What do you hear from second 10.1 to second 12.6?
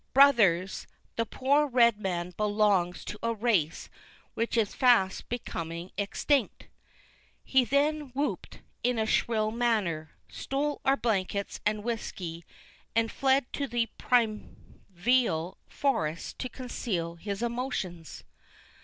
stole our blankets, and whisky,